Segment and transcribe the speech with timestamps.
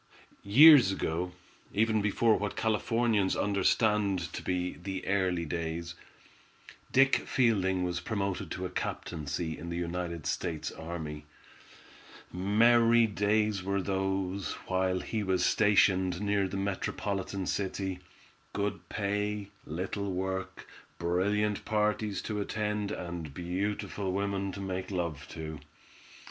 [0.43, 1.31] Years ago,
[1.75, 5.93] even before what Californians understand to be the "early days,"
[6.91, 11.25] Dick Fielding was promoted to a captaincy in the United States Army.
[12.33, 17.99] Merry days were those, while he was stationed near the metropolitan city.
[18.53, 20.65] Good pay, little work,
[20.97, 25.59] brilliant parties to attend, and beautiful women to make love to.